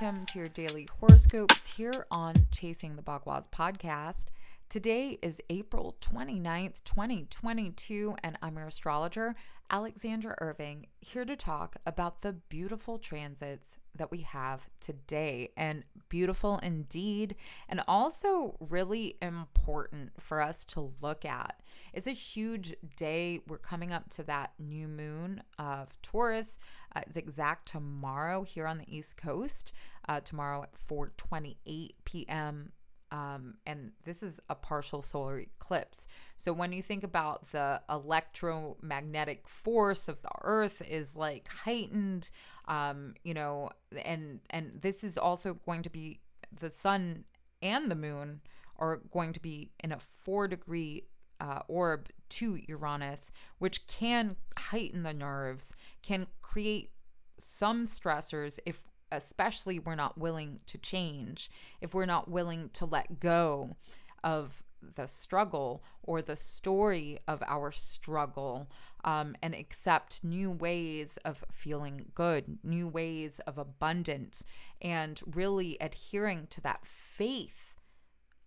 welcome 0.00 0.24
to 0.24 0.38
your 0.38 0.48
daily 0.48 0.88
horoscopes 0.98 1.66
here 1.66 2.06
on 2.10 2.34
Chasing 2.50 2.96
the 2.96 3.02
Bagua's 3.02 3.48
podcast. 3.48 4.26
Today 4.70 5.18
is 5.20 5.42
April 5.50 5.96
29th, 6.00 6.82
2022, 6.84 8.16
and 8.22 8.38
I'm 8.40 8.56
your 8.56 8.68
astrologer, 8.68 9.34
Alexandra 9.68 10.36
Irving, 10.40 10.86
here 11.00 11.24
to 11.24 11.36
talk 11.36 11.76
about 11.84 12.22
the 12.22 12.32
beautiful 12.32 12.98
transits 12.98 13.78
that 13.96 14.10
we 14.10 14.20
have 14.22 14.68
today. 14.80 15.50
And 15.56 15.84
beautiful 16.08 16.58
indeed, 16.58 17.36
and 17.68 17.82
also 17.88 18.56
really 18.60 19.16
important 19.20 20.12
for 20.20 20.40
us 20.40 20.64
to 20.66 20.92
look 21.02 21.24
at. 21.24 21.60
It's 21.92 22.06
a 22.06 22.12
huge 22.12 22.74
day. 22.96 23.40
We're 23.48 23.58
coming 23.58 23.92
up 23.92 24.08
to 24.10 24.22
that 24.24 24.52
new 24.58 24.88
moon 24.88 25.42
of 25.58 25.88
Taurus. 26.02 26.58
Uh, 26.94 27.00
it's 27.06 27.16
exact 27.16 27.68
tomorrow 27.68 28.42
here 28.42 28.66
on 28.66 28.78
the 28.78 28.96
East 28.96 29.16
Coast, 29.16 29.72
uh, 30.10 30.18
tomorrow 30.20 30.64
at 30.64 30.74
4:28 30.74 31.90
p.m. 32.04 32.72
Um, 33.12 33.54
and 33.64 33.92
this 34.04 34.22
is 34.22 34.40
a 34.48 34.54
partial 34.56 35.02
solar 35.02 35.38
eclipse. 35.38 36.08
So 36.36 36.52
when 36.52 36.72
you 36.72 36.82
think 36.82 37.04
about 37.04 37.50
the 37.52 37.80
electromagnetic 37.88 39.48
force 39.48 40.08
of 40.08 40.20
the 40.22 40.30
Earth 40.42 40.82
is 40.88 41.16
like 41.16 41.48
heightened, 41.48 42.30
um, 42.66 43.14
you 43.22 43.34
know, 43.34 43.70
and 44.04 44.40
and 44.50 44.80
this 44.82 45.04
is 45.04 45.16
also 45.16 45.54
going 45.54 45.82
to 45.84 45.90
be 45.90 46.20
the 46.58 46.70
sun 46.70 47.24
and 47.62 47.88
the 47.88 47.96
moon 47.96 48.40
are 48.78 48.96
going 49.12 49.32
to 49.32 49.40
be 49.40 49.70
in 49.84 49.92
a 49.92 50.00
four 50.00 50.48
degree 50.48 51.04
uh, 51.38 51.60
orb 51.68 52.08
to 52.30 52.58
Uranus, 52.66 53.30
which 53.58 53.86
can 53.86 54.34
heighten 54.58 55.04
the 55.04 55.14
nerves, 55.14 55.72
can 56.02 56.26
create 56.42 56.90
some 57.38 57.86
stressors 57.86 58.58
if 58.66 58.82
especially 59.12 59.78
we're 59.78 59.94
not 59.94 60.18
willing 60.18 60.60
to 60.66 60.78
change, 60.78 61.50
if 61.80 61.94
we're 61.94 62.06
not 62.06 62.30
willing 62.30 62.70
to 62.74 62.84
let 62.84 63.20
go 63.20 63.76
of 64.22 64.62
the 64.94 65.06
struggle 65.06 65.82
or 66.02 66.22
the 66.22 66.36
story 66.36 67.18
of 67.28 67.42
our 67.46 67.70
struggle 67.70 68.66
um, 69.04 69.34
and 69.42 69.54
accept 69.54 70.24
new 70.24 70.50
ways 70.50 71.18
of 71.24 71.44
feeling 71.50 72.06
good, 72.14 72.58
new 72.62 72.88
ways 72.88 73.40
of 73.40 73.58
abundance, 73.58 74.44
and 74.80 75.20
really 75.26 75.76
adhering 75.80 76.46
to 76.50 76.60
that 76.60 76.86
faith 76.86 77.78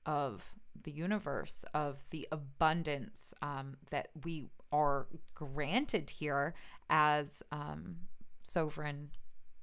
of 0.05 0.53
the 0.83 0.91
universe, 0.91 1.63
of 1.73 2.05
the 2.09 2.27
abundance 2.31 3.33
um, 3.41 3.77
that 3.89 4.09
we 4.23 4.45
are 4.71 5.07
granted 5.33 6.09
here 6.09 6.53
as 6.89 7.43
um, 7.51 7.97
sovereign 8.41 9.09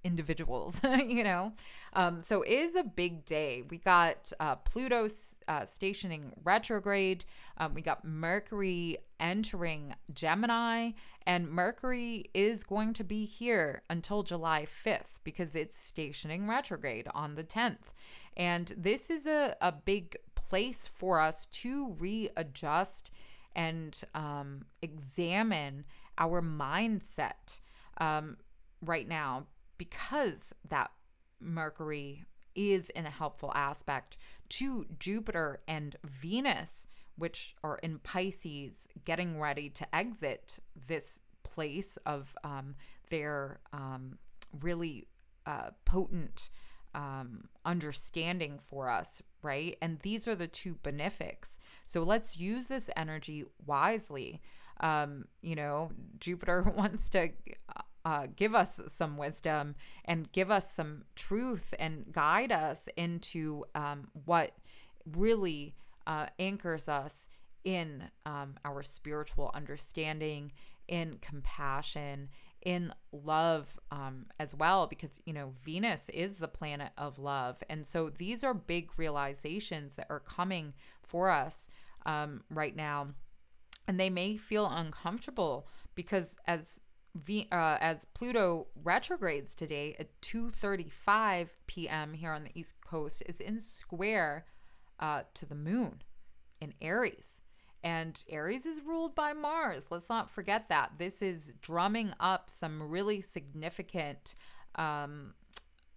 individuals, 0.05 0.81
you 1.07 1.25
know? 1.25 1.53
Um, 1.93 2.23
so 2.23 2.43
it 2.43 2.53
is 2.53 2.77
a 2.77 2.83
big 2.83 3.25
day. 3.25 3.63
We 3.69 3.79
got 3.79 4.33
uh, 4.41 4.57
Pluto 4.57 5.09
uh, 5.49 5.65
stationing 5.67 6.33
retrograde. 6.43 7.25
Um, 7.59 7.75
we 7.75 7.83
got 7.83 8.05
Mercury 8.05 8.99
entering 9.19 9.95
Gemini, 10.13 10.93
and 11.27 11.49
Mercury 11.49 12.31
is 12.33 12.65
going 12.65 12.95
to 12.95 13.05
be 13.05 13.25
here 13.25 13.83
until 13.91 14.23
July 14.23 14.67
5th 14.67 15.21
because 15.25 15.55
it's 15.55 15.77
stationing 15.77 16.49
retrograde 16.49 17.09
on 17.15 17.35
the 17.35 17.45
10th. 17.45 17.93
And 18.37 18.75
this 18.77 19.11
is 19.11 19.27
a, 19.27 19.57
a 19.61 19.73
big 19.73 20.17
place 20.35 20.87
for 20.87 21.21
us 21.21 21.47
to 21.47 21.95
readjust 21.99 23.11
and 23.55 24.01
um, 24.15 24.65
examine 24.81 25.85
our 26.17 26.41
mindset 26.41 27.61
um, 27.99 28.37
right 28.83 29.09
now 29.09 29.47
because 29.81 30.53
that 30.69 30.91
Mercury 31.41 32.25
is 32.55 32.91
in 32.91 33.07
a 33.07 33.11
helpful 33.11 33.51
aspect 33.55 34.19
to 34.51 34.85
Jupiter 34.99 35.61
and 35.67 35.97
Venus, 36.05 36.87
which 37.17 37.55
are 37.65 37.79
in 37.83 37.99
Pisces, 37.99 38.87
getting 39.07 39.41
ready 39.41 39.71
to 39.71 39.97
exit 39.97 40.59
this 40.87 41.21
place 41.43 41.97
of 42.05 42.35
um, 42.45 42.75
their 43.09 43.61
um, 43.73 44.19
really 44.61 45.07
uh, 45.47 45.71
potent 45.87 46.51
um, 46.95 47.45
understanding 47.65 48.59
for 48.63 48.91
us, 48.91 49.23
right? 49.43 49.79
And 49.81 49.99
these 50.01 50.29
are 50.29 50.35
the 50.35 50.47
two 50.47 50.77
benefics. 50.83 51.59
So 51.87 52.03
let's 52.03 52.39
use 52.39 52.69
this 52.69 52.91
energy 52.99 53.47
wisely. 53.65 54.43
Um, 54.81 55.25
you 55.41 55.55
know, 55.55 55.93
Jupiter 56.19 56.71
wants 56.77 57.09
to 57.11 57.31
uh, 58.05 58.27
give 58.35 58.55
us 58.55 58.81
some 58.87 59.17
wisdom 59.17 59.75
and 60.05 60.33
give 60.33 60.51
us 60.51 60.73
some 60.73 61.05
truth 61.15 61.75
and 61.79 62.13
guide 62.13 62.53
us 62.53 62.89
into 62.97 63.65
um, 63.75 64.09
what 64.25 64.53
really 65.07 65.75
uh, 66.07 66.27
anchors 66.39 66.89
us 66.89 67.29
in 67.65 68.05
um, 68.25 68.55
our 68.65 68.83
spiritual 68.83 69.51
understanding, 69.55 70.51
in 70.89 71.19
compassion, 71.21 72.29
in 72.63 72.93
love 73.13 73.79
um, 73.91 74.27
as 74.39 74.55
well, 74.55 74.87
because, 74.87 75.19
you 75.25 75.33
know, 75.33 75.53
Venus 75.65 76.09
is 76.11 76.39
the 76.39 76.49
planet 76.49 76.93
of 76.99 77.19
love. 77.19 77.63
And 77.69 77.87
so 77.87 78.11
these 78.11 78.45
are 78.45 78.55
big 78.55 78.91
realizations 78.99 79.97
that 79.97 80.07
are 80.11 80.21
coming 80.21 80.75
for 81.03 81.31
us 81.31 81.69
um, 82.07 82.43
right 82.51 82.77
now. 82.77 83.09
And 83.89 83.99
they 83.99 84.11
may 84.11 84.37
feel 84.37 84.67
uncomfortable 84.67 85.67
because 85.95 86.37
as 86.47 86.81
V, 87.15 87.49
uh, 87.51 87.79
as 87.81 88.05
Pluto 88.05 88.69
retrogrades 88.83 89.55
today 89.55 89.97
at 89.99 90.21
2:35 90.21 91.49
p.m. 91.67 92.15
here 92.15 92.33
on 92.33 92.45
the 92.45 92.53
East 92.55 92.77
Coast 92.85 93.23
is 93.27 93.41
in 93.41 93.59
square 93.59 94.47
uh, 94.99 95.23
to 95.35 95.47
the 95.47 95.55
moon 95.55 96.03
in 96.61 96.75
Aries. 96.81 97.41
And 97.83 98.23
Aries 98.29 98.67
is 98.67 98.83
ruled 98.83 99.15
by 99.15 99.33
Mars. 99.33 99.91
Let's 99.91 100.11
not 100.11 100.31
forget 100.31 100.69
that. 100.69 100.93
This 100.99 101.23
is 101.23 101.55
drumming 101.63 102.13
up 102.21 102.51
some 102.51 102.83
really 102.83 103.23
significant 103.23 104.35
um, 104.75 105.35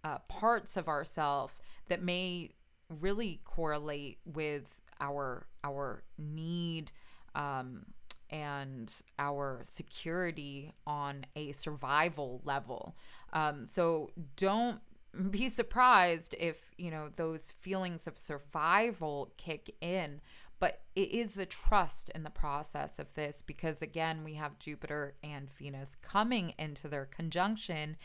uh, 0.04 0.20
parts 0.30 0.78
of 0.78 0.88
ourself 0.88 1.60
that 1.90 2.02
may 2.02 2.52
really 2.90 3.42
correlate 3.44 4.20
with 4.26 4.82
our 5.00 5.48
our 5.64 6.04
need 6.18 6.92
um, 7.36 7.86
and 8.34 8.94
our 9.20 9.62
security 9.64 10.74
on 10.88 11.24
a 11.36 11.52
survival 11.52 12.42
level. 12.44 12.96
Um, 13.32 13.68
so 13.68 14.10
don't 14.36 14.82
be 15.30 15.48
surprised 15.48 16.34
if, 16.40 16.72
you 16.78 16.90
know, 16.90 17.10
those 17.16 17.52
feelings 17.52 18.08
of 18.08 18.18
survival 18.18 19.32
kick 19.38 19.76
in. 19.80 20.20
But 20.60 20.82
it 20.96 21.12
is 21.12 21.36
the 21.36 21.46
trust 21.46 22.10
in 22.16 22.24
the 22.24 22.30
process 22.30 22.98
of 22.98 23.14
this 23.14 23.44
because, 23.46 23.82
again, 23.82 24.24
we 24.24 24.34
have 24.36 24.60
Jupiter 24.60 25.14
and 25.24 25.50
Venus 25.52 25.96
coming 26.02 26.54
into 26.58 26.88
their 26.88 27.06
conjunction 27.06 27.98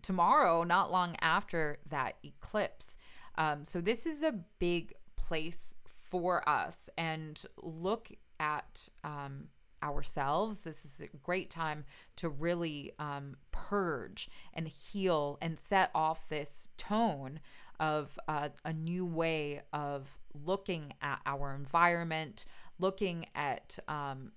tomorrow, 0.00 0.62
not 0.62 0.90
long 0.90 1.16
after 1.20 1.78
that 1.88 2.16
eclipse. 2.24 2.96
Um, 3.36 3.64
so, 3.64 3.80
this 3.80 4.06
is 4.06 4.22
a 4.22 4.38
big 4.58 4.94
place 5.16 5.74
for 6.10 6.48
us. 6.48 6.88
And 6.96 7.42
look 7.60 8.10
at 8.40 8.88
um, 9.02 9.48
ourselves. 9.82 10.64
This 10.64 10.84
is 10.84 11.00
a 11.02 11.16
great 11.18 11.50
time 11.50 11.84
to 12.16 12.28
really 12.28 12.92
um, 12.98 13.36
purge 13.52 14.28
and 14.54 14.66
heal 14.66 15.38
and 15.40 15.58
set 15.58 15.90
off 15.94 16.28
this 16.28 16.70
tone 16.78 17.40
of 17.78 18.18
uh, 18.28 18.48
a 18.64 18.72
new 18.72 19.04
way 19.04 19.62
of 19.72 20.08
looking 20.46 20.94
at 21.02 21.20
our 21.26 21.54
environment, 21.54 22.46
looking 22.78 23.26
at 23.34 23.78
um, 23.88 24.32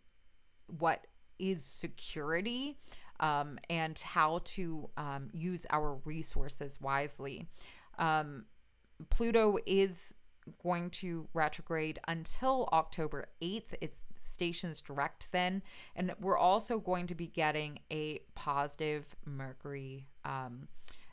what 0.80 1.08
is 1.40 1.64
security. 1.64 2.78
Um, 3.20 3.58
and 3.68 3.98
how 3.98 4.42
to 4.44 4.92
um, 4.96 5.30
use 5.34 5.66
our 5.72 5.96
resources 6.06 6.80
wisely. 6.80 7.48
Um, 7.98 8.46
Pluto 9.10 9.58
is 9.66 10.14
going 10.62 10.90
to 10.90 11.28
retrograde 11.34 12.00
until 12.08 12.70
October 12.72 13.26
8th. 13.42 13.74
It's 13.82 14.02
stations 14.16 14.82
direct 14.82 15.32
then. 15.32 15.64
And 15.96 16.14
we're 16.20 16.38
also 16.38 16.80
going 16.80 17.08
to 17.08 17.16
be 17.16 17.28
getting 17.28 17.80
a 17.92 18.20
positive 18.36 19.16
Mercury 19.26 20.08
um, 20.26 20.68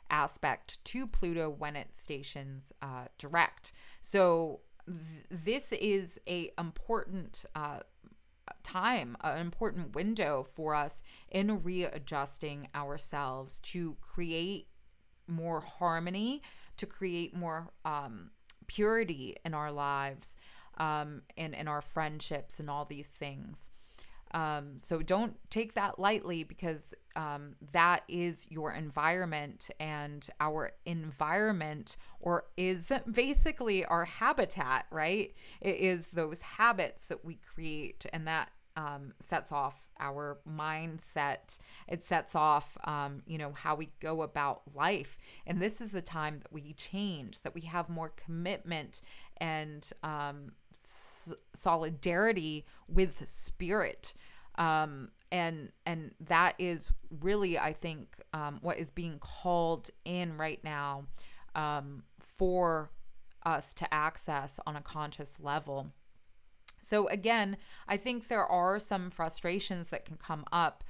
aspect 0.09 0.83
to 0.85 1.07
Pluto 1.07 1.49
when 1.49 1.75
it 1.75 1.93
stations 1.93 2.71
uh, 2.81 3.05
direct. 3.17 3.73
So 4.01 4.61
th- 4.85 5.43
this 5.43 5.71
is 5.71 6.19
a 6.27 6.51
important 6.57 7.45
uh, 7.55 7.79
time, 8.63 9.17
an 9.21 9.39
important 9.39 9.95
window 9.95 10.45
for 10.55 10.75
us 10.75 11.01
in 11.29 11.59
readjusting 11.61 12.67
ourselves 12.75 13.59
to 13.59 13.95
create 14.01 14.67
more 15.27 15.61
harmony, 15.61 16.41
to 16.77 16.85
create 16.85 17.35
more 17.35 17.71
um, 17.83 18.31
purity 18.67 19.35
in 19.45 19.53
our 19.53 19.71
lives 19.71 20.37
um, 20.77 21.21
and 21.37 21.53
in 21.53 21.67
our 21.67 21.81
friendships 21.81 22.59
and 22.59 22.69
all 22.69 22.85
these 22.85 23.09
things. 23.09 23.69
Um, 24.31 24.79
so 24.79 25.01
don't 25.01 25.37
take 25.49 25.75
that 25.75 25.97
lightly 25.97 26.43
because 26.43 26.93
um, 27.15 27.55
that 27.71 28.03
is 28.09 28.45
your 28.49 28.73
environment, 28.73 29.69
and 29.79 30.27
our 30.41 30.73
environment, 30.85 31.95
or 32.19 32.43
is 32.57 32.91
basically 33.09 33.85
our 33.85 34.03
habitat, 34.03 34.87
right? 34.91 35.33
It 35.61 35.77
is 35.77 36.11
those 36.11 36.41
habits 36.41 37.07
that 37.07 37.23
we 37.23 37.35
create, 37.35 38.05
and 38.11 38.27
that 38.27 38.49
um, 38.75 39.13
sets 39.19 39.51
off 39.51 39.87
our 39.99 40.39
mindset. 40.49 41.57
It 41.87 42.03
sets 42.03 42.35
off, 42.35 42.77
um, 42.83 43.19
you 43.25 43.37
know, 43.37 43.53
how 43.53 43.75
we 43.75 43.89
go 43.99 44.21
about 44.21 44.61
life. 44.73 45.17
And 45.45 45.61
this 45.61 45.81
is 45.81 45.91
the 45.91 46.01
time 46.01 46.39
that 46.39 46.51
we 46.51 46.73
change, 46.73 47.41
that 47.41 47.55
we 47.55 47.61
have 47.61 47.89
more 47.89 48.09
commitment 48.09 49.01
and 49.37 49.89
um, 50.03 50.51
s- 50.73 51.33
solidarity 51.53 52.65
with 52.87 53.27
spirit. 53.27 54.13
Um, 54.57 55.09
and 55.31 55.71
and 55.85 56.11
that 56.21 56.55
is 56.59 56.91
really, 57.09 57.57
I 57.59 57.73
think, 57.73 58.15
um, 58.33 58.59
what 58.61 58.77
is 58.77 58.91
being 58.91 59.19
called 59.19 59.89
in 60.05 60.37
right 60.37 60.63
now 60.63 61.05
um, 61.55 62.03
for 62.37 62.89
us 63.45 63.73
to 63.75 63.93
access 63.93 64.59
on 64.65 64.75
a 64.75 64.81
conscious 64.81 65.39
level. 65.39 65.87
So, 66.85 67.07
again, 67.07 67.57
I 67.87 67.97
think 67.97 68.27
there 68.27 68.45
are 68.45 68.77
some 68.77 69.09
frustrations 69.09 69.89
that 69.89 70.05
can 70.05 70.17
come 70.17 70.45
up, 70.51 70.83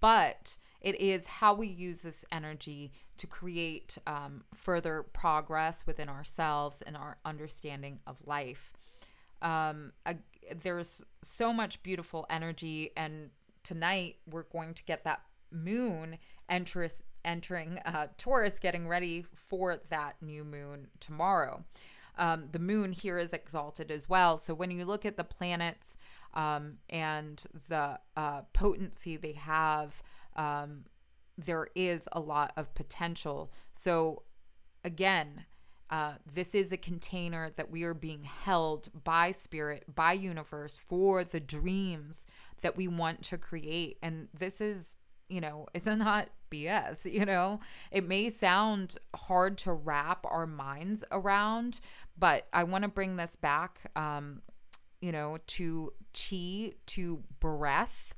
but 0.00 0.56
it 0.80 1.00
is 1.00 1.26
how 1.26 1.52
we 1.54 1.66
use 1.66 2.02
this 2.02 2.24
energy 2.30 2.92
to 3.16 3.26
create 3.26 3.98
um, 4.06 4.44
further 4.54 5.02
progress 5.02 5.84
within 5.84 6.08
ourselves 6.08 6.80
and 6.82 6.96
our 6.96 7.18
understanding 7.24 7.98
of 8.06 8.16
life. 8.24 8.72
Um, 9.42 9.92
there's 10.62 11.04
so 11.22 11.52
much 11.52 11.82
beautiful 11.82 12.24
energy, 12.30 12.90
and 12.96 13.30
tonight 13.64 14.16
we're 14.30 14.44
going 14.44 14.74
to 14.74 14.84
get 14.84 15.02
that 15.04 15.22
moon 15.50 16.18
entering 17.24 17.78
uh, 17.84 18.06
Taurus, 18.16 18.58
getting 18.60 18.86
ready 18.86 19.26
for 19.34 19.78
that 19.90 20.16
new 20.20 20.44
moon 20.44 20.88
tomorrow. 21.00 21.64
Um, 22.18 22.48
the 22.52 22.58
moon 22.58 22.92
here 22.92 23.18
is 23.18 23.32
exalted 23.32 23.90
as 23.90 24.08
well. 24.08 24.38
So 24.38 24.54
when 24.54 24.70
you 24.70 24.84
look 24.84 25.06
at 25.06 25.16
the 25.16 25.24
planets 25.24 25.96
um, 26.34 26.78
and 26.90 27.42
the 27.68 27.98
uh, 28.16 28.42
potency 28.52 29.16
they 29.16 29.32
have, 29.32 30.02
um, 30.36 30.84
there 31.38 31.68
is 31.74 32.08
a 32.12 32.20
lot 32.20 32.52
of 32.56 32.74
potential. 32.74 33.52
So 33.72 34.22
again, 34.84 35.46
uh, 35.90 36.14
this 36.32 36.54
is 36.54 36.72
a 36.72 36.76
container 36.78 37.50
that 37.56 37.70
we 37.70 37.82
are 37.82 37.94
being 37.94 38.22
held 38.22 38.88
by 39.04 39.32
spirit, 39.32 39.84
by 39.94 40.14
universe 40.14 40.78
for 40.78 41.22
the 41.22 41.40
dreams 41.40 42.26
that 42.62 42.76
we 42.76 42.88
want 42.88 43.22
to 43.24 43.36
create. 43.36 43.98
And 44.02 44.28
this 44.32 44.60
is 44.60 44.96
you 45.32 45.40
know, 45.40 45.66
it's 45.72 45.86
not 45.86 46.28
BS, 46.50 47.10
you 47.12 47.24
know? 47.24 47.60
It 47.90 48.06
may 48.06 48.30
sound 48.30 48.96
hard 49.16 49.58
to 49.58 49.72
wrap 49.72 50.26
our 50.26 50.46
minds 50.46 51.02
around, 51.10 51.80
but 52.18 52.46
I 52.52 52.64
want 52.64 52.82
to 52.82 52.88
bring 52.88 53.16
this 53.16 53.34
back, 53.36 53.90
um, 53.96 54.42
you 55.00 55.10
know, 55.10 55.38
to 55.46 55.92
chi, 56.12 56.72
to 56.86 57.22
breath 57.40 58.14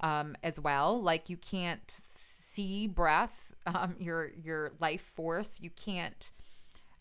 um, 0.00 0.36
as 0.42 0.58
well. 0.60 1.00
Like 1.00 1.30
you 1.30 1.36
can't 1.36 1.88
see 1.88 2.86
breath, 2.88 3.54
um, 3.66 3.96
your 3.98 4.30
your 4.42 4.72
life 4.80 5.12
force. 5.14 5.60
You 5.62 5.70
can't. 5.70 6.30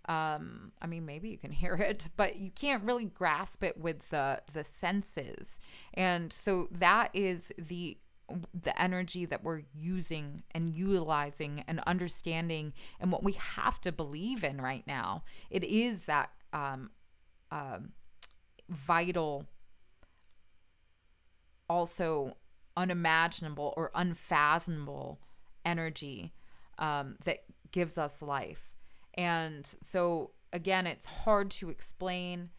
Um, 0.07 0.71
I 0.83 0.85
mean, 0.85 1.07
maybe 1.07 1.29
you 1.29 1.37
can 1.37 1.51
hear 1.63 1.73
it, 1.73 2.09
but 2.15 2.35
you 2.35 2.51
can't 2.51 2.83
really 2.83 3.05
grasp 3.05 3.63
it 3.63 3.77
with 3.77 4.09
the 4.11 4.41
the 4.53 4.63
senses. 4.63 5.59
And 5.95 6.31
so 6.31 6.67
that 6.71 7.09
is 7.13 7.51
the 7.57 7.97
the 8.53 8.79
energy 8.81 9.25
that 9.25 9.43
we're 9.43 9.63
using 9.73 10.43
and 10.51 10.73
utilizing 10.73 11.63
and 11.67 11.79
understanding 11.85 12.73
and 12.99 13.11
what 13.11 13.23
we 13.23 13.33
have 13.33 13.79
to 13.81 13.91
believe 13.91 14.43
in 14.43 14.59
right 14.59 14.85
now. 14.87 15.23
It 15.49 15.63
is 15.63 16.05
that 16.05 16.31
um, 16.53 16.91
um, 17.51 17.91
vital, 18.69 19.45
also 21.69 22.35
unimaginable 22.77 23.73
or 23.77 23.91
unfathomable 23.93 25.19
energy 25.63 26.33
um, 26.77 27.17
that 27.25 27.39
gives 27.71 27.97
us 27.97 28.21
life. 28.21 28.71
And 29.13 29.65
so, 29.81 30.31
again, 30.51 30.87
it's 30.87 31.05
hard 31.05 31.51
to 31.51 31.69
explain, 31.69 32.49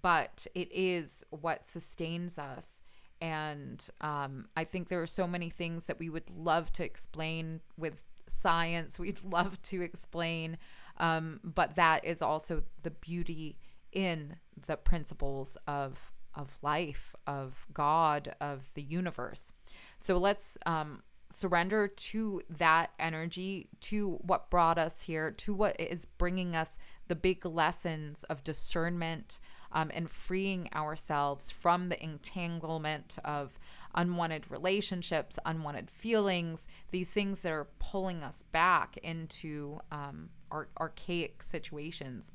but 0.00 0.46
it 0.54 0.70
is 0.72 1.22
what 1.30 1.64
sustains 1.64 2.38
us 2.38 2.82
and 3.22 3.88
um, 4.00 4.48
I 4.56 4.64
think 4.64 4.88
there 4.88 5.00
are 5.00 5.06
so 5.06 5.28
many 5.28 5.48
things 5.48 5.86
that 5.86 6.00
we 6.00 6.10
would 6.10 6.28
love 6.28 6.72
to 6.72 6.84
explain 6.84 7.60
with 7.78 8.04
science. 8.26 8.98
We'd 8.98 9.22
love 9.22 9.62
to 9.62 9.80
explain, 9.80 10.58
um, 10.98 11.38
but 11.44 11.76
that 11.76 12.04
is 12.04 12.20
also 12.20 12.64
the 12.82 12.90
beauty 12.90 13.56
in 13.92 14.36
the 14.66 14.76
principles 14.76 15.56
of 15.66 16.10
of 16.34 16.58
life, 16.62 17.14
of 17.26 17.66
God, 17.74 18.34
of 18.40 18.70
the 18.74 18.82
universe. 18.82 19.52
So 19.98 20.16
let's 20.16 20.56
um, 20.64 21.02
surrender 21.30 21.88
to 21.88 22.40
that 22.48 22.90
energy, 22.98 23.68
to 23.82 24.18
what 24.22 24.50
brought 24.50 24.78
us 24.78 25.02
here, 25.02 25.30
to 25.30 25.54
what 25.54 25.78
is 25.78 26.06
bringing 26.06 26.56
us 26.56 26.78
the 27.08 27.14
big 27.14 27.44
lessons 27.44 28.24
of 28.24 28.42
discernment, 28.42 29.40
um, 29.72 29.90
and 29.94 30.08
freeing 30.08 30.68
ourselves 30.74 31.50
from 31.50 31.88
the 31.88 32.02
entanglement 32.02 33.18
of 33.24 33.58
unwanted 33.94 34.50
relationships, 34.50 35.38
unwanted 35.44 35.90
feelings, 35.90 36.68
these 36.90 37.10
things 37.10 37.42
that 37.42 37.52
are 37.52 37.68
pulling 37.78 38.22
us 38.22 38.44
back 38.52 38.96
into 39.02 39.80
um, 39.90 40.30
ar- 40.50 40.68
archaic 40.78 41.42
situations 41.42 42.32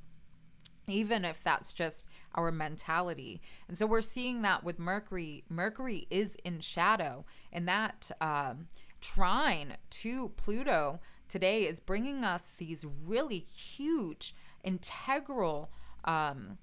even 0.90 1.26
if 1.26 1.44
that's 1.44 1.74
just 1.74 2.06
our 2.36 2.52
mentality. 2.52 3.42
And 3.68 3.78
so 3.78 3.86
we're 3.86 4.02
seeing 4.02 4.42
that 4.44 4.64
with 4.64 4.80
Mercury. 4.80 5.44
Mercury 5.50 6.08
is 6.10 6.38
in 6.44 6.62
shadow, 6.62 7.26
and 7.52 7.68
that 7.68 8.10
um, 8.22 8.68
trine 9.02 9.76
to 9.90 10.30
Pluto 10.38 11.00
today 11.28 11.64
is 11.64 11.80
bringing 11.80 12.24
us 12.24 12.54
these 12.58 12.86
really 13.06 13.40
huge, 13.40 14.34
integral 14.64 15.70
um, 16.06 16.58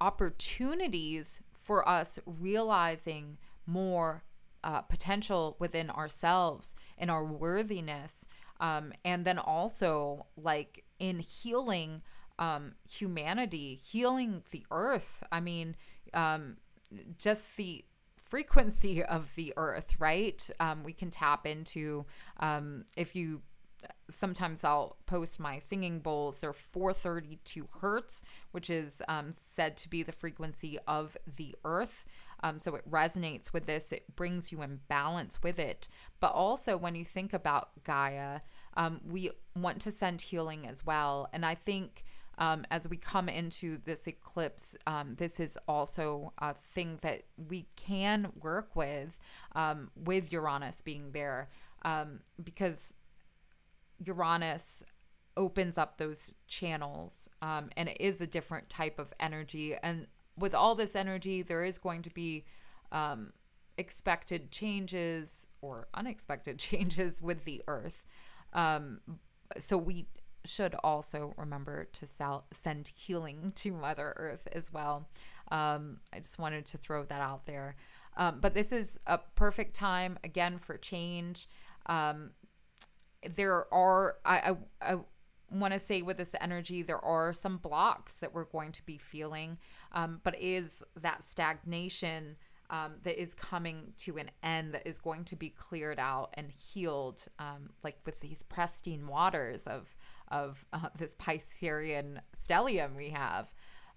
opportunities 0.00 1.42
for 1.60 1.88
us 1.88 2.18
realizing 2.26 3.38
more 3.66 4.22
uh, 4.64 4.80
potential 4.82 5.56
within 5.58 5.90
ourselves 5.90 6.74
and 6.96 7.10
our 7.10 7.24
worthiness. 7.24 8.26
Um, 8.60 8.92
and 9.04 9.24
then 9.24 9.38
also, 9.38 10.26
like 10.36 10.84
in 10.98 11.20
healing 11.20 12.02
um, 12.38 12.74
humanity, 12.88 13.80
healing 13.84 14.42
the 14.50 14.64
earth. 14.70 15.22
I 15.32 15.40
mean, 15.40 15.76
um, 16.14 16.56
just 17.18 17.56
the 17.56 17.84
frequency 18.16 19.02
of 19.02 19.34
the 19.34 19.52
earth, 19.56 19.94
right? 19.98 20.48
Um, 20.60 20.84
we 20.84 20.92
can 20.92 21.10
tap 21.10 21.46
into 21.46 22.06
um, 22.38 22.84
if 22.96 23.14
you 23.16 23.42
sometimes 24.10 24.64
I'll 24.64 24.96
post 25.06 25.38
my 25.38 25.58
singing 25.58 26.00
bowls. 26.00 26.40
They're 26.40 26.52
432 26.52 27.68
hertz, 27.80 28.22
which 28.52 28.70
is 28.70 29.02
um, 29.08 29.32
said 29.32 29.76
to 29.78 29.88
be 29.88 30.02
the 30.02 30.12
frequency 30.12 30.78
of 30.86 31.16
the 31.36 31.54
earth. 31.64 32.04
Um, 32.42 32.60
so 32.60 32.74
it 32.76 32.88
resonates 32.88 33.52
with 33.52 33.66
this, 33.66 33.90
it 33.90 34.14
brings 34.14 34.52
you 34.52 34.62
in 34.62 34.80
balance 34.88 35.42
with 35.42 35.58
it. 35.58 35.88
But 36.20 36.32
also, 36.32 36.76
when 36.76 36.94
you 36.94 37.04
think 37.04 37.32
about 37.32 37.70
Gaia, 37.84 38.40
um, 38.76 39.00
we 39.04 39.30
want 39.56 39.80
to 39.82 39.90
send 39.92 40.22
healing 40.22 40.66
as 40.66 40.84
well. 40.84 41.28
And 41.32 41.44
I 41.44 41.54
think. 41.54 42.04
Um, 42.40 42.64
as 42.70 42.88
we 42.88 42.96
come 42.96 43.28
into 43.28 43.78
this 43.84 44.06
eclipse, 44.06 44.76
um, 44.86 45.16
this 45.16 45.40
is 45.40 45.58
also 45.66 46.32
a 46.38 46.54
thing 46.54 47.00
that 47.02 47.22
we 47.36 47.66
can 47.74 48.30
work 48.40 48.76
with, 48.76 49.18
um, 49.56 49.90
with 49.96 50.30
Uranus 50.30 50.80
being 50.80 51.10
there, 51.10 51.48
because 52.44 52.94
Uranus 54.04 54.82
opens 55.36 55.78
up 55.78 55.98
those 55.98 56.34
channels 56.46 57.28
um, 57.42 57.70
and 57.76 57.88
it 57.88 57.96
is 58.00 58.20
a 58.20 58.26
different 58.26 58.68
type 58.68 58.98
of 58.98 59.12
energy. 59.20 59.74
And 59.82 60.06
with 60.36 60.54
all 60.54 60.74
this 60.74 60.96
energy, 60.96 61.42
there 61.42 61.64
is 61.64 61.78
going 61.78 62.02
to 62.02 62.10
be 62.10 62.44
um, 62.92 63.32
expected 63.76 64.50
changes 64.50 65.46
or 65.62 65.88
unexpected 65.94 66.58
changes 66.58 67.22
with 67.22 67.44
the 67.44 67.62
earth. 67.68 68.06
Um, 68.52 69.00
so 69.56 69.78
we 69.78 70.06
should 70.44 70.74
also 70.82 71.34
remember 71.36 71.84
to 71.92 72.06
send 72.52 72.88
healing 72.88 73.52
to 73.56 73.72
Mother 73.72 74.14
Earth 74.16 74.48
as 74.52 74.72
well. 74.72 75.08
Um, 75.50 76.00
I 76.12 76.18
just 76.18 76.38
wanted 76.38 76.66
to 76.66 76.78
throw 76.78 77.04
that 77.04 77.20
out 77.20 77.46
there. 77.46 77.76
Um, 78.16 78.40
but 78.40 78.54
this 78.54 78.72
is 78.72 78.98
a 79.06 79.18
perfect 79.36 79.74
time 79.74 80.18
again 80.24 80.58
for 80.58 80.76
change. 80.76 81.48
Um, 81.86 82.32
there 83.22 83.72
are 83.72 84.16
I 84.24 84.56
I, 84.80 84.92
I 84.92 84.98
want 85.50 85.72
to 85.72 85.78
say 85.78 86.02
with 86.02 86.18
this 86.18 86.34
energy 86.40 86.82
there 86.82 87.02
are 87.04 87.32
some 87.32 87.56
blocks 87.56 88.20
that 88.20 88.34
we're 88.34 88.44
going 88.44 88.72
to 88.72 88.82
be 88.84 88.98
feeling, 88.98 89.58
um, 89.92 90.20
but 90.22 90.40
is 90.40 90.82
that 91.00 91.22
stagnation 91.22 92.36
um, 92.70 92.94
that 93.02 93.20
is 93.20 93.34
coming 93.34 93.92
to 93.98 94.18
an 94.18 94.30
end, 94.42 94.74
that 94.74 94.86
is 94.86 94.98
going 94.98 95.24
to 95.24 95.36
be 95.36 95.48
cleared 95.48 95.98
out 95.98 96.34
and 96.34 96.50
healed, 96.50 97.24
um, 97.38 97.70
like 97.82 97.98
with 98.04 98.20
these 98.20 98.42
pristine 98.42 99.06
waters 99.06 99.66
of 99.66 99.96
of 100.28 100.64
uh, 100.72 100.88
this 100.96 101.14
Piscean 101.16 102.20
stellium 102.36 102.94
we 102.96 103.10
have. 103.10 103.52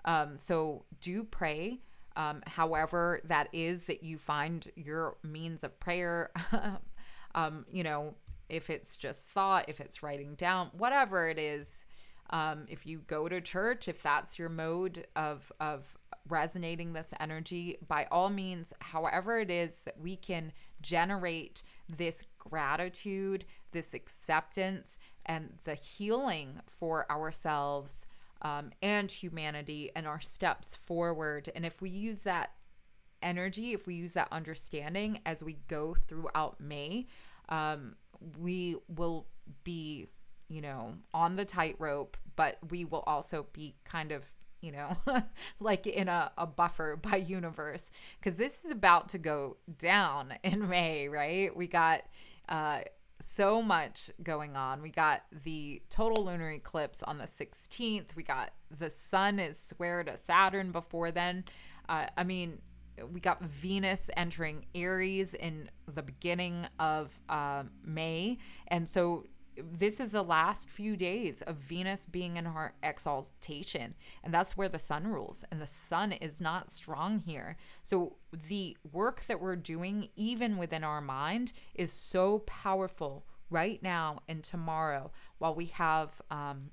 Um, 0.06 0.38
so 0.38 0.86
do 1.00 1.24
pray. 1.24 1.80
Um, 2.16 2.42
however, 2.46 3.22
that 3.26 3.48
is 3.54 3.84
that 3.84 4.04
you 4.04 4.18
find 4.18 4.70
your 4.76 5.16
means 5.24 5.64
of 5.64 5.80
prayer. 5.80 6.32
um, 7.36 7.66
you 7.70 7.84
know, 7.84 8.16
if 8.52 8.70
it's 8.70 8.98
just 8.98 9.32
thought, 9.32 9.66
if 9.70 9.80
it's 9.80 10.04
writing 10.04 10.36
down, 10.36 10.70
whatever 10.78 11.30
it 11.30 11.40
is. 11.40 11.86
Um, 12.30 12.66
if 12.70 12.86
you 12.86 13.00
go 13.08 13.28
to 13.28 13.42
church, 13.42 13.88
if 13.88 14.04
that's 14.04 14.38
your 14.38 14.50
mode 14.50 15.08
of 15.16 15.52
of 15.60 15.98
resonating 16.30 16.94
this 16.94 17.14
energy, 17.20 17.78
by 17.88 18.08
all 18.12 18.30
means, 18.30 18.74
however 18.80 19.40
it 19.40 19.50
is 19.50 19.82
that 19.82 20.00
we 20.00 20.16
can 20.16 20.52
generate 20.82 21.64
this 21.90 22.24
gratitude, 22.38 23.46
this 23.72 23.94
acceptance, 23.94 25.00
and 25.26 25.58
the 25.64 25.76
healing 25.76 26.62
for 26.68 27.10
ourselves 27.12 28.06
um, 28.44 28.72
and 28.82 29.12
humanity 29.12 29.92
and 29.96 30.08
our 30.08 30.22
steps 30.22 30.76
forward. 30.76 31.52
And 31.56 31.66
if 31.66 31.82
we 31.82 31.90
use 31.90 32.24
that 32.24 32.52
energy, 33.22 33.74
if 33.74 33.88
we 33.88 33.96
use 33.96 34.14
that 34.14 34.28
understanding 34.32 35.20
as 35.26 35.44
we 35.44 35.58
go 35.68 35.96
throughout 35.96 36.60
May, 36.60 37.08
um, 37.50 37.96
we 38.38 38.76
will 38.88 39.28
be, 39.64 40.08
you 40.48 40.62
know, 40.62 40.96
on 41.14 41.36
the 41.36 41.46
tightrope, 41.46 42.18
but 42.36 42.58
we 42.70 42.86
will 42.86 43.04
also 43.06 43.48
be 43.54 43.76
kind 43.86 44.12
of 44.12 44.30
you 44.62 44.72
know, 44.72 44.96
like 45.60 45.88
in 45.88 46.08
a, 46.08 46.32
a 46.38 46.46
buffer 46.46 46.96
by 47.02 47.16
universe, 47.16 47.92
because 48.20 48.38
this 48.38 48.64
is 48.64 48.72
about 48.72 49.10
to 49.10 49.18
go 49.18 49.58
down 49.80 50.34
in 50.44 50.70
May, 50.70 51.08
right? 51.08 51.56
We 51.56 51.68
got 51.68 52.04
uh, 52.48 52.82
so 53.20 53.62
much 53.62 54.12
going 54.22 54.56
on. 54.56 54.82
We 54.82 54.90
got 54.90 55.24
the 55.44 55.82
total 55.90 56.26
lunar 56.26 56.52
eclipse 56.52 57.04
on 57.04 57.18
the 57.18 57.26
16th. 57.26 58.16
We 58.16 58.24
got 58.24 58.52
the 58.78 58.90
sun 58.90 59.40
is 59.40 59.58
square 59.58 60.04
to 60.04 60.18
Saturn 60.18 60.72
before 60.72 61.12
then. 61.12 61.46
Uh, 61.90 62.08
I 62.16 62.24
mean, 62.24 62.60
we 63.12 63.20
got 63.20 63.42
Venus 63.44 64.10
entering 64.16 64.66
Aries 64.76 65.34
in 65.34 65.70
the 65.94 66.04
beginning 66.04 66.68
of 66.80 67.20
uh, 67.30 67.64
May. 67.84 68.38
And 68.68 68.90
so 68.90 69.26
this 69.58 70.00
is 70.00 70.12
the 70.12 70.24
last 70.24 70.70
few 70.70 70.96
days 70.96 71.42
of 71.42 71.58
Venus 71.58 72.06
being 72.06 72.38
in 72.38 72.46
her 72.46 72.74
exaltation, 72.82 73.96
and 74.24 74.34
that's 74.34 74.56
where 74.56 74.70
the 74.70 74.80
sun 74.80 75.08
rules, 75.08 75.44
and 75.52 75.62
the 75.62 75.68
sun 75.68 76.12
is 76.14 76.40
not 76.40 76.72
strong 76.72 77.20
here. 77.20 77.58
So, 77.82 78.18
the 78.48 78.78
work 78.92 79.26
that 79.28 79.42
we're 79.42 79.58
doing, 79.58 80.10
even 80.16 80.58
within 80.58 80.84
our 80.84 81.02
mind, 81.02 81.54
is 81.76 81.92
so 81.92 82.40
powerful 82.40 83.26
right 83.50 83.84
now 83.84 84.20
and 84.28 84.44
tomorrow 84.44 85.12
while 85.38 85.54
we 85.54 85.66
have, 85.68 86.22
um, 86.32 86.72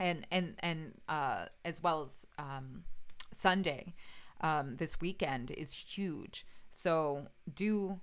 and, 0.00 0.26
and, 0.30 0.56
and, 0.58 0.94
uh, 1.08 1.46
as 1.64 1.82
well 1.82 2.02
as, 2.02 2.26
um, 2.38 2.84
Sunday, 3.32 3.94
um, 4.40 4.76
this 4.76 5.00
weekend 5.00 5.50
is 5.50 5.72
huge. 5.74 6.46
So, 6.70 7.28
do 7.52 8.00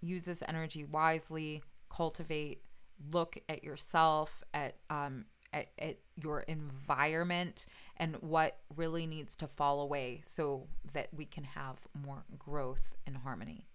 use 0.00 0.24
this 0.24 0.42
energy 0.46 0.84
wisely, 0.84 1.62
cultivate 1.88 2.62
look 3.12 3.38
at 3.48 3.64
yourself, 3.64 4.42
at 4.54 4.76
um, 4.90 5.26
at, 5.52 5.68
at, 5.78 5.96
your 6.16 6.40
environment 6.40 7.66
and 7.98 8.16
what 8.16 8.58
really 8.74 9.06
needs 9.06 9.36
to 9.36 9.46
fall 9.46 9.80
away 9.80 10.20
so 10.24 10.66
that 10.94 11.08
we 11.14 11.26
can 11.26 11.44
have 11.44 11.78
more 11.94 12.24
growth 12.38 12.94
and 13.06 13.18
harmony. 13.18 13.66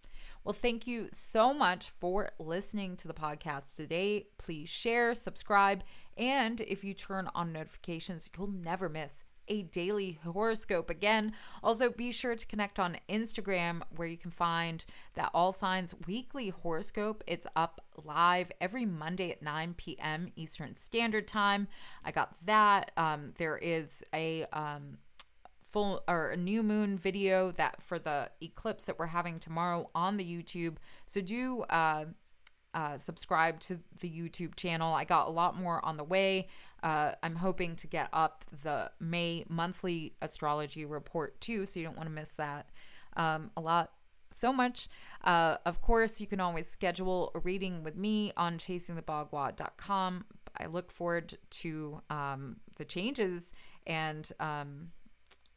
Well, 0.43 0.53
thank 0.53 0.87
you 0.87 1.07
so 1.11 1.53
much 1.53 1.91
for 1.99 2.31
listening 2.39 2.97
to 2.97 3.07
the 3.07 3.13
podcast 3.13 3.75
today. 3.75 4.25
Please 4.39 4.69
share, 4.69 5.13
subscribe, 5.13 5.83
and 6.17 6.61
if 6.61 6.83
you 6.83 6.95
turn 6.95 7.29
on 7.35 7.53
notifications, 7.53 8.27
you'll 8.35 8.47
never 8.47 8.89
miss 8.89 9.23
a 9.51 9.63
daily 9.63 10.17
horoscope. 10.23 10.89
Again, 10.89 11.33
also 11.61 11.89
be 11.89 12.13
sure 12.13 12.37
to 12.37 12.47
connect 12.47 12.79
on 12.79 12.97
Instagram 13.09 13.81
where 13.97 14.07
you 14.07 14.17
can 14.17 14.31
find 14.31 14.85
that 15.15 15.29
All 15.33 15.51
Signs 15.51 15.93
weekly 16.07 16.49
horoscope. 16.49 17.21
It's 17.27 17.45
up 17.53 17.83
live 18.05 18.49
every 18.61 18.85
Monday 18.85 19.29
at 19.29 19.41
9 19.43 19.73
p.m. 19.75 20.31
Eastern 20.37 20.77
Standard 20.77 21.27
Time. 21.27 21.67
I 22.05 22.11
got 22.11 22.33
that. 22.45 22.91
Um, 22.95 23.33
there 23.37 23.57
is 23.57 24.01
a 24.13 24.45
um, 24.53 24.99
full 25.69 26.01
or 26.07 26.29
a 26.29 26.37
new 26.37 26.63
moon 26.63 26.97
video 26.97 27.51
that 27.51 27.83
for 27.83 27.99
the 27.99 28.31
eclipse 28.41 28.85
that 28.85 28.97
we're 28.97 29.07
having 29.07 29.37
tomorrow 29.37 29.89
on 29.93 30.15
the 30.15 30.23
YouTube. 30.23 30.77
So 31.07 31.19
do 31.19 31.63
uh, 31.63 32.05
uh, 32.73 32.97
subscribe 32.97 33.59
to 33.61 33.79
the 33.99 34.09
YouTube 34.09 34.55
channel. 34.55 34.93
I 34.93 35.03
got 35.03 35.27
a 35.27 35.31
lot 35.31 35.57
more 35.57 35.83
on 35.85 35.97
the 35.97 36.03
way. 36.03 36.47
Uh, 36.83 37.11
I'm 37.21 37.35
hoping 37.35 37.75
to 37.77 37.87
get 37.87 38.09
up 38.13 38.45
the 38.63 38.91
May 38.99 39.45
monthly 39.49 40.13
astrology 40.21 40.85
report 40.85 41.39
too, 41.41 41.65
so 41.65 41.79
you 41.79 41.85
don't 41.85 41.97
want 41.97 42.07
to 42.07 42.13
miss 42.13 42.35
that. 42.35 42.69
Um, 43.17 43.51
a 43.57 43.61
lot, 43.61 43.91
so 44.31 44.53
much. 44.53 44.87
Uh, 45.23 45.57
of 45.65 45.81
course, 45.81 46.21
you 46.21 46.27
can 46.27 46.39
always 46.39 46.67
schedule 46.67 47.31
a 47.35 47.39
reading 47.39 47.83
with 47.83 47.95
me 47.95 48.31
on 48.37 48.57
chasingthebagua.com. 48.57 50.25
I 50.57 50.65
look 50.67 50.91
forward 50.91 51.37
to 51.49 52.01
um, 52.09 52.57
the 52.77 52.85
changes 52.85 53.53
and 53.85 54.31
um, 54.39 54.91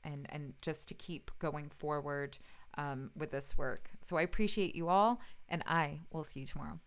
and 0.03 0.27
and 0.31 0.55
just 0.63 0.89
to 0.89 0.95
keep 0.95 1.31
going 1.39 1.71
forward 1.71 2.39
um, 2.77 3.11
with 3.17 3.31
this 3.31 3.57
work. 3.57 3.91
So 4.03 4.17
I 4.17 4.23
appreciate 4.23 4.75
you 4.75 4.89
all, 4.89 5.21
and 5.49 5.63
I 5.67 6.01
will 6.13 6.25
see 6.25 6.41
you 6.41 6.47
tomorrow. 6.47 6.81